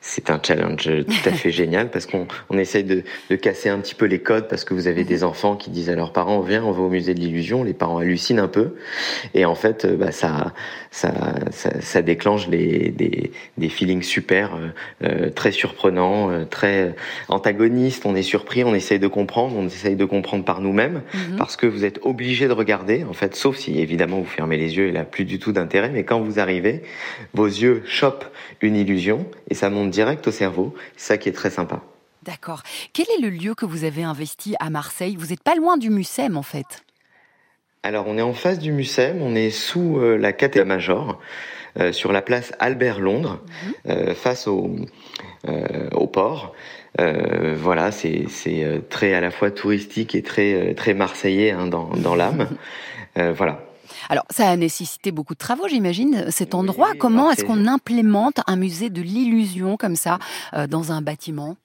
[0.00, 3.78] c'est un challenge tout à fait génial parce qu'on on essaye de, de casser un
[3.78, 6.40] petit peu les codes parce que vous avez des enfants qui disent à leurs parents
[6.40, 7.64] viens on va au musée de l'illusion.
[7.64, 8.76] Les parents hallucinent un peu.
[9.34, 10.52] Et en fait euh, bah, ça,
[10.90, 11.12] ça
[11.50, 14.68] ça ça déclenche les, des des feelings super euh,
[15.04, 16.94] euh, très surprenants euh, très
[17.28, 18.06] antagonistes.
[18.06, 21.36] On est surpris on essaye de comprendre on essaye de comprendre par nous-mêmes Mhm.
[21.36, 24.76] parce que vous êtes obligé de regarder en fait sauf si évidemment vous fermez les
[24.76, 25.90] yeux et là plus du tout d'intérêt.
[25.90, 26.82] Mais quand vous arrivez
[27.34, 28.26] vos yeux chopent
[28.60, 30.74] une illusion et ça monte direct au cerveau.
[30.96, 31.82] Ça qui est très sympa.
[32.26, 32.62] D'accord.
[32.92, 35.16] Quel est le lieu que vous avez investi à Marseille?
[35.16, 36.82] Vous n'êtes pas loin du Mucem en fait.
[37.84, 39.22] alors on est en face du Mucem.
[39.22, 41.20] On est sous euh, la cathédrale Major
[41.78, 43.44] euh, sur la place Albert Londres
[43.88, 44.74] euh, face au
[45.92, 46.54] au port.
[46.98, 52.16] Voilà c'est c'est très à la fois touristique et très très marseillais hein, dans dans
[52.16, 52.48] l'âme.
[53.16, 53.65] Voilà
[54.08, 56.90] Alors, ça a nécessité beaucoup de travaux, j'imagine, cet endroit.
[56.98, 60.18] Comment est-ce qu'on implémente un musée de l'illusion comme ça
[60.54, 61.56] euh, dans un bâtiment?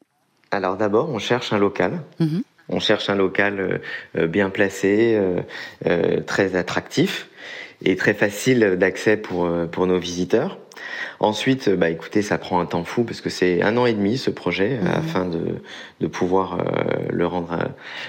[0.52, 2.02] Alors d'abord, on cherche un local.
[2.20, 2.44] Mhm.
[2.70, 3.78] On cherche un local euh,
[4.18, 5.20] euh, bien placé,
[5.86, 7.28] euh, très attractif
[7.84, 10.58] et très facile d'accès pour, pour nos visiteurs.
[11.20, 14.18] Ensuite, bah écoutez, ça prend un temps fou parce que c'est un an et demi
[14.18, 14.88] ce projet Mhm.
[14.88, 15.62] afin de,
[16.00, 16.64] de pouvoir euh,
[17.10, 17.66] le rendre euh,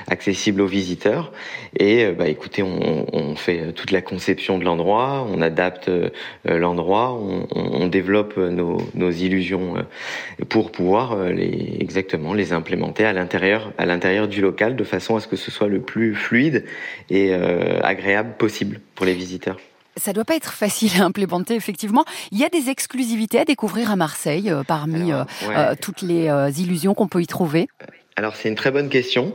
[0.08, 1.32] accessible aux visiteurs.
[1.78, 6.10] Et euh, bah écoutez, on, on fait toute la conception de l'endroit, on adapte euh,
[6.44, 7.18] l'endroit,
[7.54, 13.84] on, développe nos, nos illusions euh, pour pouvoir les exactement les implémenter à l'intérieur à
[13.86, 16.64] l'intérieur du local de façon à ce que ce soit le plus fluide
[17.10, 17.34] et
[17.82, 19.58] agréable possible pour les visiteurs.
[19.96, 22.04] Ça doit pas être facile à implémenter, effectivement.
[22.30, 25.54] Il y a des exclusivités à découvrir à Marseille euh, parmi Alors, euh, ouais.
[25.56, 27.68] euh, toutes les euh, illusions qu'on peut y trouver.
[28.14, 29.32] Alors c'est une très bonne question.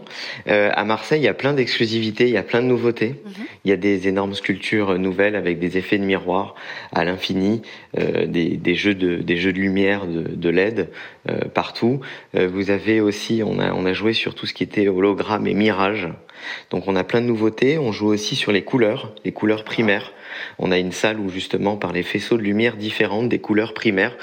[0.47, 3.15] Euh, à Marseille, il y a plein d'exclusivités, il y a plein de nouveautés.
[3.65, 6.53] Il y a des énormes sculptures nouvelles avec des effets de miroir
[6.93, 7.63] à l'infini,
[7.97, 10.89] euh, des, des jeux de des jeux de lumière, de, de LED
[11.27, 12.01] euh, partout.
[12.35, 15.55] Vous avez aussi, on a on a joué sur tout ce qui était hologramme et
[15.55, 16.09] mirage.
[16.69, 17.77] Donc on a plein de nouveautés.
[17.77, 20.11] On joue aussi sur les couleurs, les couleurs primaires.
[20.59, 24.15] On a une salle où justement par les faisceaux de lumière différentes des couleurs primaires,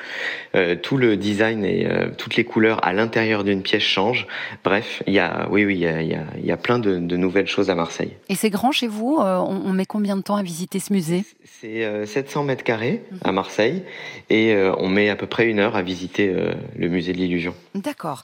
[0.54, 4.26] euh, tout le design et euh, toutes les couleurs à l'intérieur d'une pièce changent.
[4.62, 6.78] Bref, il y a, oui, oui, il y a, y a, il y a plein
[6.78, 8.12] de, de nouvelles choses à Marseille.
[8.28, 10.92] Et c'est grand chez vous euh, on, on met combien de temps à visiter ce
[10.92, 11.24] musée?
[11.44, 13.82] C'est euh, 700 mètres carrés à Marseille
[14.30, 16.34] et on met à peu près une heure à visiter
[16.76, 17.54] le musée de l'illusion.
[17.74, 18.22] D'accord.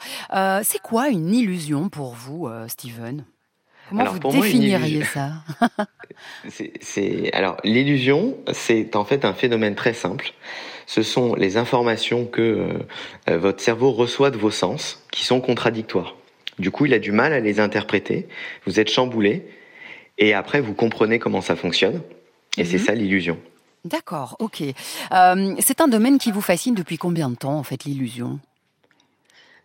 [0.63, 3.25] C'est quoi une illusion pour vous, Steven?
[3.91, 5.33] Comment Alors, vous pour définiriez ça?
[6.49, 10.33] C'est- C'est alors l'illusion, c'est en fait un phénomène très simple.
[10.87, 12.79] Ce sont les informations que euh,
[13.29, 16.17] euh, votre cerveau reçoit de vos sens qui sont contradictoires.
[16.59, 18.27] Du coup, il a du mal à les interpréter.
[18.67, 19.47] Vous êtes chamboulé
[20.19, 22.01] et après vous comprenez comment ça fonctionne.
[22.57, 22.85] Et c'est Mhm.
[22.85, 23.39] ça l'illusion.
[23.85, 24.63] D'accord, ok.
[25.13, 28.39] Euh, c'est un domaine qui vous fascine depuis combien de temps, en fait, l'illusion?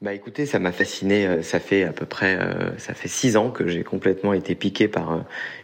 [0.05, 1.25] Bah écoutez, ça m'a fasciné.
[1.25, 4.53] euh, Ça fait à peu près, euh, ça fait six ans que j'ai complètement été
[4.53, 5.17] piqué par euh,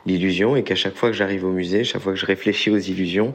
[0.08, 2.78] l'illusion et qu'à chaque fois que j'arrive au musée, chaque fois que je réfléchis aux
[2.80, 3.34] illusions,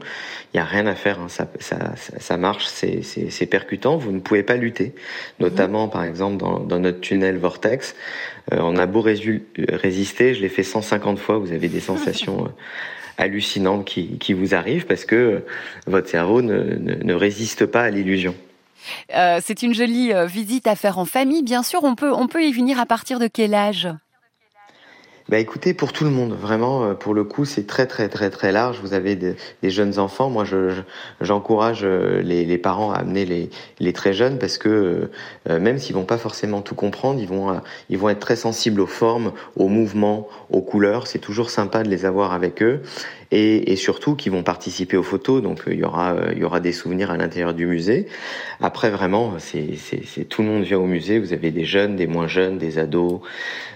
[0.53, 1.21] il y a rien à faire.
[1.21, 1.29] hein.
[1.29, 3.95] Ça, ça, ça, marche, c'est, c'est, c'est percutant.
[3.95, 4.95] Vous ne pouvez pas lutter.
[5.39, 7.95] Notamment, par exemple, dans, dans notre tunnel vortex,
[8.51, 11.37] euh, on a beau résister, je l'ai fait 150 fois.
[11.37, 12.51] Vous avez des sensations.
[13.17, 15.43] hallucinantes qui, qui vous arrivent parce que
[15.85, 18.35] votre cerveau ne, ne, ne résiste pas à l'illusion.
[19.15, 21.83] Euh, C'est une jolie euh, visite à faire en famille, bien sûr.
[21.83, 23.89] On peut, on peut y venir à partir de quel âge?
[25.29, 28.29] Bah écoutez, pour tout le monde, vraiment, euh, pour le coup, c'est très très très
[28.29, 28.79] très large.
[28.81, 30.29] Vous avez des, jeunes enfants.
[30.29, 30.81] Moi, je je-
[31.19, 33.49] j'encourage euh, les, les parents à amener les,
[33.81, 35.09] les très jeunes parce que
[35.49, 37.59] même s'ils vont pas forcément tout comprendre, ils vont
[37.89, 41.07] ils vont être très sensibles aux formes, aux mouvements, aux couleurs.
[41.07, 42.81] C'est toujours sympa de les avoir avec eux
[43.31, 45.41] et, surtout qu'ils vont participer aux photos.
[45.41, 48.07] Donc euh, il y aura euh, il y aura des souvenirs à l'intérieur du musée.
[48.61, 51.19] Après, vraiment, c'est tout le monde vient au musée.
[51.19, 53.21] Vous avez des jeunes, des moins jeunes, des ados,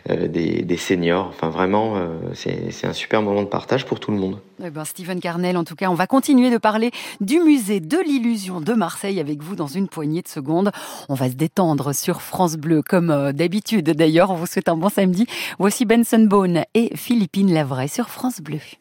[0.09, 1.27] euh, des, seniors.
[1.27, 1.97] Enfin, vraiment,
[2.33, 4.39] c'est un super moment de partage pour tout le monde.
[4.63, 7.97] Eh ben, Steven Carnel, en tout cas, on va continuer de parler du musée de
[7.97, 10.71] l'illusion de Marseille avec vous dans une poignée de secondes.
[11.09, 13.91] On va se détendre sur France Bleu, comme d'habitude.
[13.91, 15.27] D'ailleurs, on vous souhaite un bon samedi.
[15.59, 18.80] Voici Benson Bone et Philippine Lavray sur France Bleu.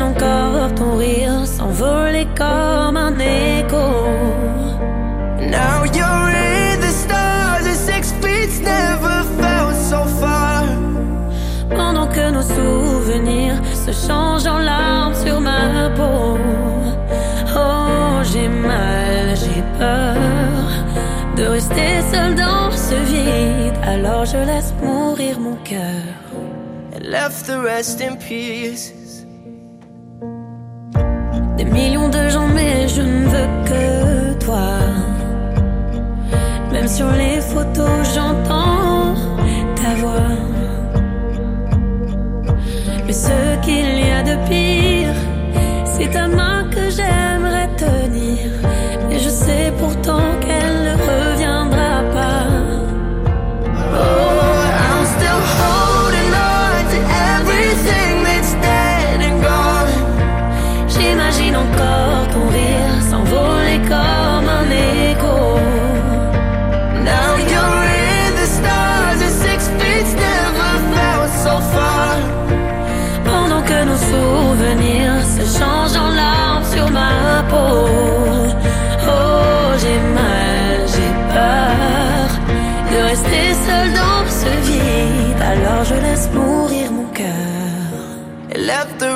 [0.00, 3.86] Encore ton rire s'envoler comme un écho.
[5.40, 10.64] Now you're in the stars, and six feet's never felt so far.
[11.70, 16.38] Pendant que nos souvenirs se changent en larmes sur ma peau.
[17.56, 20.16] Oh, j'ai mal, j'ai peur
[21.36, 23.74] de rester seul dans ce vide.
[23.82, 26.02] Alors je laisse mourir mon cœur.
[27.00, 28.97] Left the rest in pieces.
[31.72, 34.68] Millions de gens, mais je ne veux que toi.
[36.72, 39.14] Même sur les photos, j'entends
[39.76, 40.36] ta voix.
[43.06, 45.14] Mais ce qu'il y a de pire,
[45.84, 46.57] c'est ta main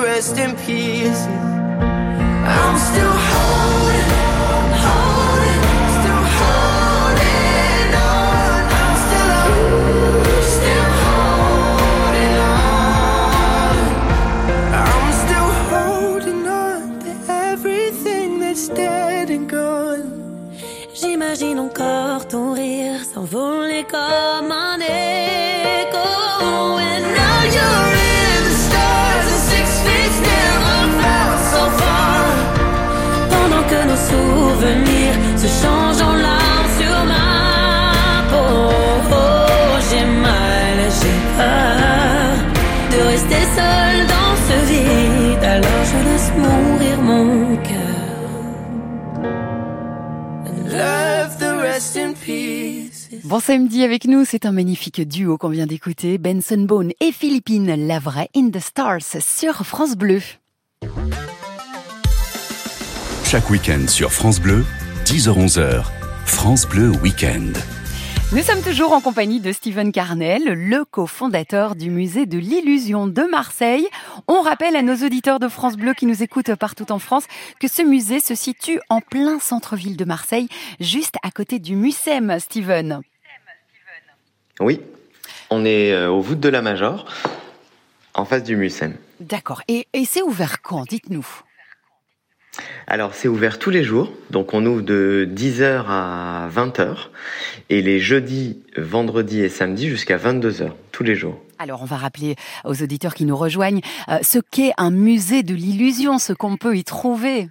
[0.00, 1.26] rest in pieces.
[1.26, 3.31] I'm still
[53.24, 57.86] Bon samedi avec nous, c'est un magnifique duo qu'on vient d'écouter, Benson Bone et Philippine
[57.86, 60.20] Lavray in the Stars sur France Bleu.
[63.24, 64.64] Chaque week-end sur France Bleu,
[65.04, 65.84] 10h-11h,
[66.26, 67.52] France Bleu Week-end.
[68.32, 73.22] Nous sommes toujours en compagnie de Steven Carnel, le cofondateur du musée de l'illusion de
[73.22, 73.86] Marseille.
[74.26, 77.26] On rappelle à nos auditeurs de France Bleu qui nous écoutent partout en France
[77.60, 80.48] que ce musée se situe en plein centre-ville de Marseille,
[80.80, 83.02] juste à côté du Mucem, Steven.
[84.60, 84.80] Oui,
[85.50, 87.06] on est euh, au voûte de la Major,
[88.14, 88.96] en face du Mucem.
[89.20, 89.62] D'accord.
[89.68, 90.84] Et, et c'est ouvert quand?
[90.88, 91.26] Dites-nous.
[92.86, 97.08] Alors c'est ouvert tous les jours, donc on ouvre de 10h à 20h,
[97.70, 101.40] et les jeudis, vendredis et samedis jusqu'à 22h, tous les jours.
[101.58, 102.34] Alors, on va rappeler
[102.64, 106.76] aux auditeurs qui nous rejoignent euh, ce qu'est un musée de l'illusion, ce qu'on peut
[106.76, 107.48] y trouver.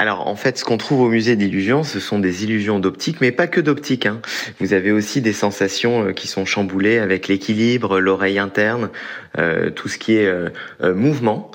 [0.00, 3.32] Alors en fait, ce qu'on trouve au musée d'illusions, ce sont des illusions d'optique, mais
[3.32, 4.06] pas que d'optique.
[4.06, 4.20] hein.
[4.60, 8.90] Vous avez aussi des sensations euh, qui sont chamboulées avec l'équilibre, l'oreille interne,
[9.38, 10.50] euh, tout ce qui est euh,
[10.82, 11.50] euh, mouvement.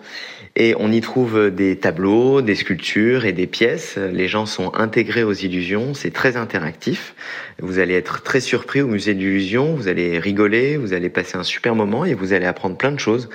[0.57, 3.97] Et on y trouve des tableaux, des sculptures et des pièces.
[3.97, 7.15] Les gens sont intégrés aux illusions, c'est très interactif.
[7.59, 11.43] Vous allez être très surpris au musée d'illusions, vous allez rigoler, vous allez passer un
[11.43, 13.29] super moment et vous allez apprendre plein de choses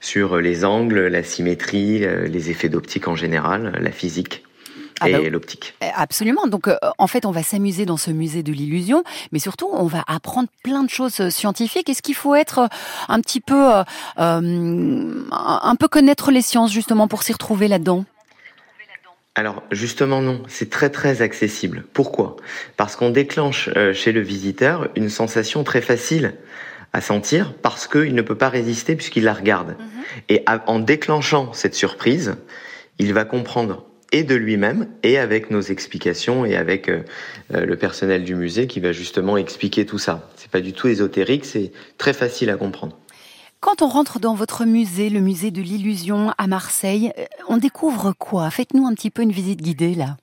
[0.00, 4.44] sur les angles, la symétrie, euh, les effets d'optique en général, la physique
[5.00, 5.74] Ah et bah, l'optique.
[5.82, 6.46] Euh, Absolument.
[6.46, 9.86] Donc, euh, en fait, on va s'amuser dans ce musée de l'illusion, mais surtout, on
[9.86, 11.88] va apprendre plein de choses euh, scientifiques.
[11.88, 12.68] Est-ce qu'il faut être
[13.08, 13.82] un petit peu, euh,
[14.16, 18.04] un un peu connaître les sciences justement pour s'y retrouver là-dedans?
[19.38, 21.84] Alors justement non, c'est très très accessible.
[21.92, 22.34] Pourquoi?
[22.76, 26.34] Parce qu'on déclenche euh, chez le visiteur une sensation très facile
[26.92, 29.76] à sentir parce qu'il ne peut pas résister puisqu'il la regarde.
[30.28, 32.36] Et à- en déclenchant cette surprise,
[32.98, 37.02] il va comprendre et de lui-même et avec nos explications et avec euh,
[37.54, 40.30] euh, le personnel du musée qui va justement expliquer tout ça.
[40.36, 42.96] C'est pas du tout ésotérique, c'est très facile à comprendre.
[43.60, 48.12] Quand on rentre dans votre musée, le musée de l'illusion à Marseille, euh, on découvre
[48.18, 48.48] quoi?
[48.50, 50.16] Faites-nous un petit peu une visite guidée là.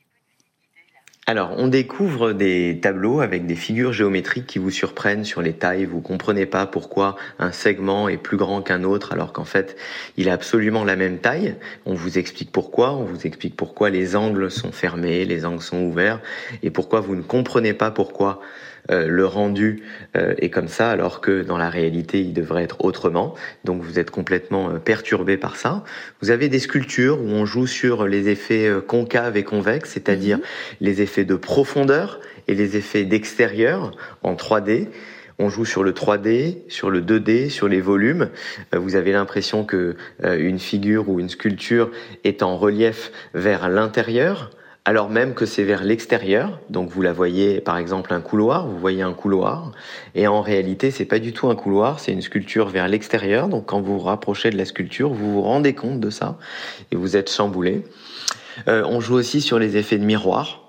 [1.28, 5.86] Alors, on découvre des tableaux avec des figures géométriques qui vous surprennent sur les tailles.
[5.86, 9.76] Vous comprenez pas pourquoi un segment est plus grand qu'un autre alors qu'en fait,
[10.18, 11.56] il a absolument la même taille.
[11.88, 12.94] On vous explique pourquoi.
[12.94, 16.22] On vous explique pourquoi les angles sont fermés, les angles sont ouverts
[16.62, 18.40] et pourquoi vous ne comprenez pas pourquoi
[18.92, 19.84] euh, le rendu
[20.16, 23.36] euh, est comme ça alors que dans la réalité il devrait être autrement.
[23.64, 25.84] Donc vous êtes complètement euh, perturbé par ça.
[26.22, 30.40] Vous avez des sculptures où on joue sur les effets euh, concaves et convexes, c'est-à-dire
[30.82, 33.92] les effets de profondeur et les effets d'extérieur
[34.24, 34.88] en 3D.
[35.38, 38.30] On joue sur le 3D, sur le 2D, sur les volumes.
[38.72, 41.92] Vous avez l'impression que une figure ou une sculpture
[42.24, 44.52] est en relief vers l'intérieur,
[44.86, 46.60] alors même que c'est vers l'extérieur.
[46.70, 48.68] Donc vous la voyez, par exemple, un couloir.
[48.68, 49.72] Vous voyez un couloir,
[50.14, 53.48] et en réalité, c'est pas du tout un couloir, c'est une sculpture vers l'extérieur.
[53.48, 56.38] Donc quand vous vous rapprochez de la sculpture, vous vous rendez compte de ça
[56.92, 57.84] et vous êtes chamboulé.
[58.68, 60.62] Euh, on joue aussi sur les effets de miroir.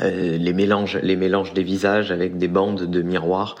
[0.00, 3.56] Euh, les mélanges, les mélanges des visages avec des bandes de miroirs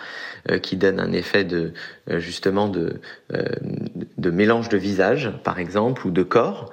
[0.50, 1.72] euh, qui donnent un effet de
[2.10, 3.00] euh, justement de,
[3.32, 3.44] euh,
[4.18, 6.72] de mélange de visage, par exemple, ou de corps.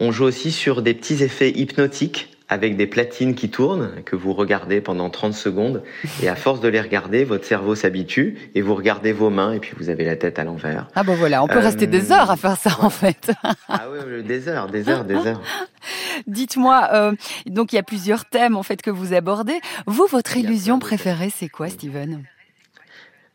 [0.00, 4.32] On joue aussi sur des petits effets hypnotiques avec des platines qui tournent, que vous
[4.32, 5.82] regardez pendant 30 secondes,
[6.22, 9.58] et à force de les regarder, votre cerveau s'habitue, et vous regardez vos mains, et
[9.58, 10.86] puis vous avez la tête à l'envers.
[10.94, 13.32] Ah ben voilà, on peut Euh, rester des heures à faire ça en fait.
[13.68, 15.42] Ah oui, des heures, des heures, des heures.
[16.26, 17.12] Dites-moi, euh,
[17.46, 19.60] donc il y a plusieurs thèmes en fait que vous abordez.
[19.86, 22.22] Vous, votre illusion préférée, c'est quoi, Steven?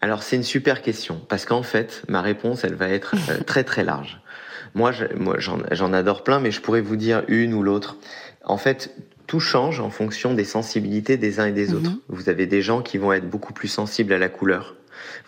[0.03, 3.63] Alors c'est une super question parce qu'en fait ma réponse elle va être euh, très
[3.63, 4.19] très large.
[4.73, 7.97] Moi je- moi j'en j'en adore plein mais je pourrais vous dire une ou l'autre.
[8.43, 8.93] En fait
[9.31, 11.91] tout change en fonction des sensibilités des uns et des autres.
[12.09, 14.75] Vous avez des gens qui vont être beaucoup plus sensibles à la couleur,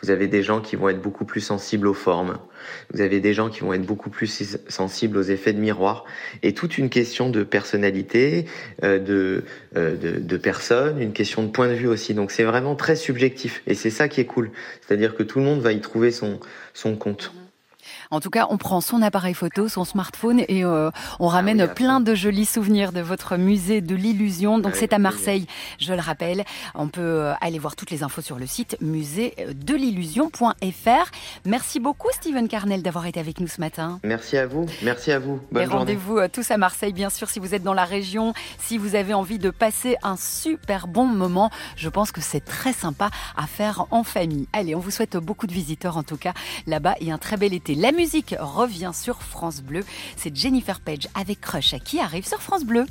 [0.02, 2.38] Vous avez des gens qui vont être beaucoup plus sensibles aux formes.
[2.94, 6.04] Vous avez des gens qui vont être beaucoup plus sensibles aux effets de miroir.
[6.42, 8.46] Et toute une question de personnalité,
[8.84, 9.46] euh, de,
[9.78, 12.14] euh, de, de personne, une question de point de vue aussi.
[12.14, 13.64] Donc c'est vraiment très subjectif.
[13.68, 14.52] Et c'est ça qui est cool.
[14.82, 16.42] C'est-à-dire que tout le monde va y trouver son,
[16.74, 17.32] son compte.
[18.14, 21.68] En tout cas, on prend son appareil photo, son smartphone et euh, on ramène Ah
[21.68, 24.60] plein de jolis souvenirs de votre musée de l'illusion.
[24.60, 25.00] Donc c'est à.
[25.00, 25.48] Marseille,
[25.80, 26.44] je le rappelle.
[26.76, 31.12] On peut euh, aller voir toutes les infos sur le site muséedelillusion.fr.
[31.46, 34.00] Merci beaucoup Steven Carnel d'avoir été avec nous ce matin.
[34.04, 34.68] Merci à vous.
[34.84, 35.40] Merci à vous.
[35.52, 38.36] Bonne Et rendez-vous euh, tous à Marseille, bien sûr, si vous êtes dans la région,
[38.60, 41.50] si vous avez envie de passer un super bon moment.
[41.78, 44.48] Je pense que c'est très sympa à faire en famille.
[44.54, 46.34] Allez, on vous souhaite beaucoup de visiteurs en tout cas
[46.68, 47.74] là-bas et un très bel été.
[47.74, 48.03] La musique
[48.40, 49.84] revient sur France Bleu.
[50.16, 52.86] C'est Jennifer Page avec Crush qui arrive sur France Bleu.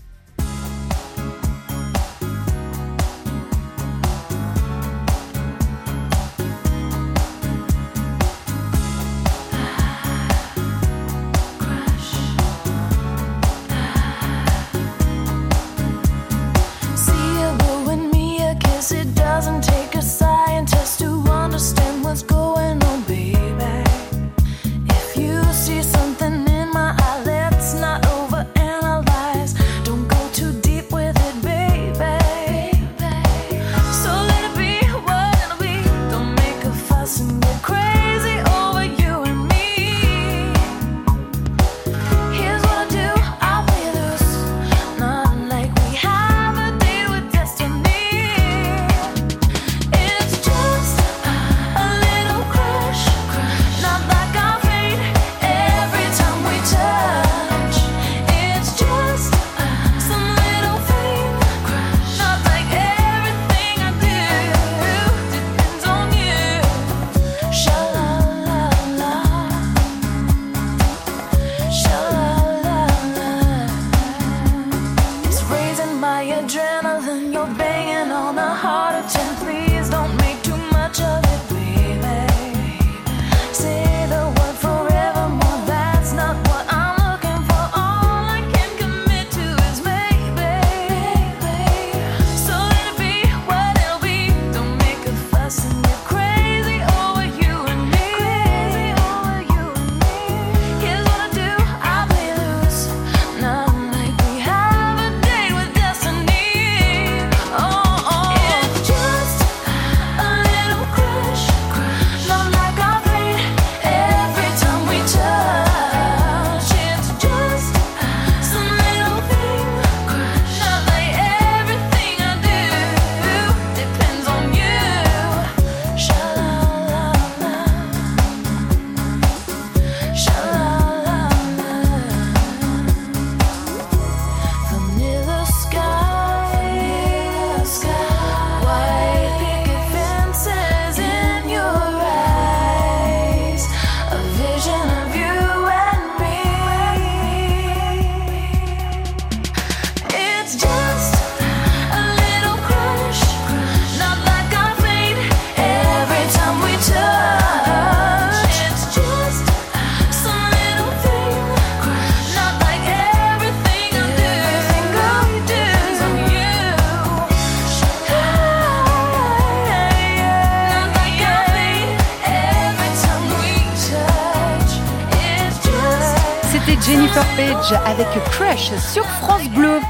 [178.53, 179.81] Crush sur France Bleu.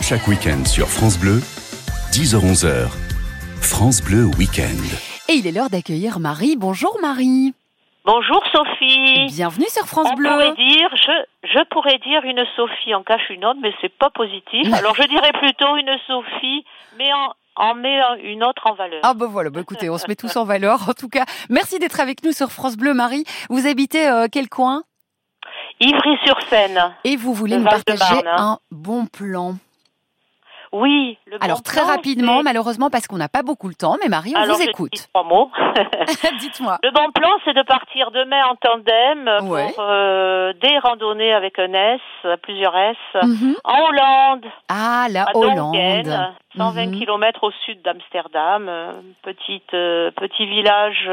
[0.00, 1.40] Chaque week-end sur France Bleu,
[2.12, 2.88] 10h-11h,
[3.60, 4.78] France Bleu Week-end.
[5.28, 6.54] Et il est l'heure d'accueillir Marie.
[6.56, 7.54] Bonjour Marie.
[8.04, 9.26] Bonjour Sophie.
[9.34, 10.30] Bienvenue sur France On Bleu.
[10.30, 14.10] pourrait dire, je, je pourrais dire une Sophie en cache une autre, mais c'est pas
[14.10, 14.72] positif.
[14.72, 16.64] Alors je dirais plutôt une Sophie,
[16.98, 19.00] mais en, en met une autre en valeur.
[19.02, 20.88] Ah bah voilà, bah écoutez, on se met tous en valeur.
[20.88, 23.24] En tout cas, merci d'être avec nous sur France Bleu, Marie.
[23.50, 24.84] Vous habitez euh, quel coin?
[25.80, 26.94] Ivry-sur-Seine.
[27.04, 29.54] Et vous voulez Le nous partager un bon plan.
[30.72, 31.16] Oui.
[31.26, 34.08] Le Alors bon très plan, rapidement, malheureusement parce qu'on n'a pas beaucoup le temps, mais
[34.08, 34.90] Marie, on Alors, vous je écoute.
[34.92, 35.50] dis trois mots.
[36.40, 36.78] Dites-moi.
[36.82, 39.72] Le bon plan, c'est de partir demain en tandem Ouais.
[39.74, 42.00] pour euh, des randonnées avec un S,
[42.42, 43.54] plusieurs S, Mhm.
[43.64, 44.44] en Hollande.
[44.68, 45.56] Ah, la à Hollande.
[45.72, 46.98] Dongen, 120 Mhm.
[46.98, 51.08] km au sud d'Amsterdam, euh, petite euh, petit village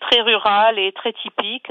[0.00, 1.70] très rural et très typique.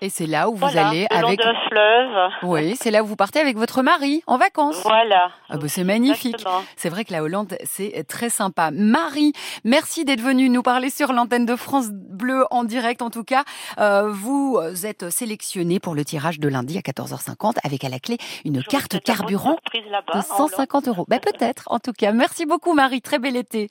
[0.00, 1.38] Et c'est là où vous Voilà, allez le avec.
[1.40, 2.30] d'un fleuve.
[2.42, 4.80] Oui, c'est là où vous partez avec votre mari en vacances.
[4.84, 5.30] Voilà.
[5.48, 6.44] Ah bah, c'est magnifique.
[6.76, 8.70] C'est vrai que la Hollande, c'est très sympa.
[8.72, 9.32] Marie,
[9.64, 13.42] merci d'être venue nous parler sur l'antenne de France Bleu en direct en tout cas.
[13.78, 18.18] Euh, vous êtes sélectionnée pour le tirage de lundi à 14h50 avec à la clé
[18.44, 21.06] une carte carburant de en 150 euros.
[21.08, 22.12] Ben, peut-être en tout cas.
[22.12, 23.68] Merci beaucoup Marie, très bel été.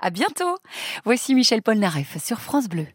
[0.00, 0.56] À bientôt.
[1.04, 2.86] Voici Michel Polnareff sur France Bleu.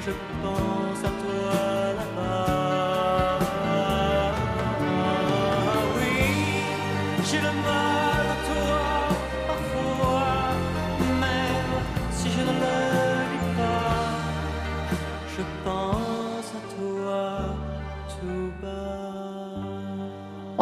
[0.00, 0.14] Toi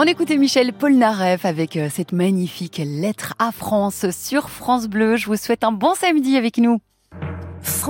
[0.09, 5.17] écoutait Michel Polnareff avec euh, cette magnifique lettre à France sur France Bleu.
[5.17, 6.81] Je vous souhaite un bon samedi avec nous.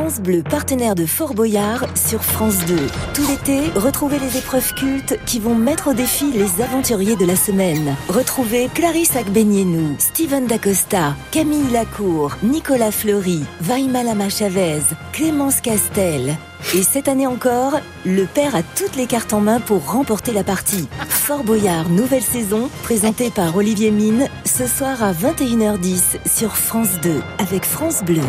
[0.01, 2.77] France Bleu, partenaire de Fort Boyard sur France 2.
[3.15, 7.35] Tout l'été, retrouvez les épreuves cultes qui vont mettre au défi les aventuriers de la
[7.35, 7.97] semaine.
[8.09, 14.83] Retrouvez Clarisse Agbenienou, Steven Dacosta, Camille Lacour, Nicolas Fleury, Vaima Lama Chavez,
[15.13, 16.37] Clémence Castel.
[16.77, 20.45] Et cette année encore, le père a toutes les cartes en main pour remporter la
[20.45, 20.87] partie.
[21.09, 27.21] Fort Boyard, nouvelle saison, présentée par Olivier Mine, ce soir à 21h10 sur France 2,
[27.41, 28.23] avec France Bleu.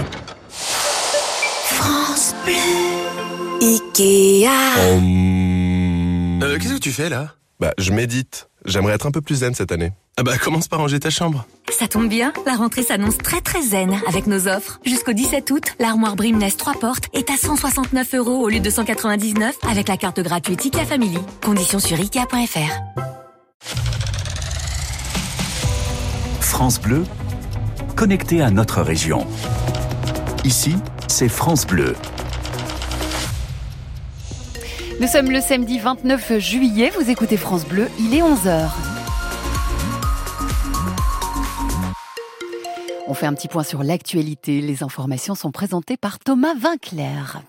[2.54, 3.68] France Bleu.
[3.68, 4.48] Ikea.
[6.44, 7.34] Euh, Qu'est-ce que tu fais là?
[7.60, 8.50] Bah, je médite.
[8.66, 9.92] J'aimerais être un peu plus zen cette année.
[10.18, 11.46] Ah bah, commence par ranger ta chambre.
[11.78, 14.80] Ça tombe bien, la rentrée s'annonce très très zen avec nos offres.
[14.86, 19.56] Jusqu'au 17 août, l'armoire Brimness 3 portes est à 169 euros au lieu de 199
[19.70, 21.18] avec la carte gratuite IKEA Family.
[21.44, 22.74] Conditions sur IKEA.fr.
[26.42, 27.04] France Bleu,
[27.96, 29.26] connecté à notre région.
[30.44, 30.76] Ici,
[31.08, 31.96] c'est France Bleu.
[35.00, 38.70] Nous sommes le samedi 29 juillet, vous écoutez France Bleu, il est 11h.
[43.08, 44.60] On fait un petit point sur l'actualité.
[44.60, 47.42] Les informations sont présentées par Thomas Vinclair.